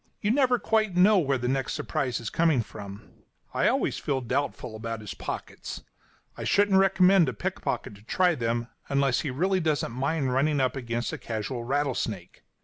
[0.19, 3.11] You never quite know where the next surprise is coming from.
[3.53, 5.83] I always feel doubtful about his pockets.
[6.35, 11.13] I shouldn't recommend a pickpocket to try them, unless he really doesn't mind running against
[11.13, 12.41] a casual rattlesnake.